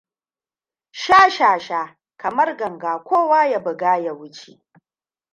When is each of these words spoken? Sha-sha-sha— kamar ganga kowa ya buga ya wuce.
Sha-sha-sha— 1.01 1.81
kamar 2.21 2.49
ganga 2.59 2.99
kowa 2.99 3.45
ya 3.47 3.59
buga 3.59 3.97
ya 3.97 4.13
wuce. 4.13 4.53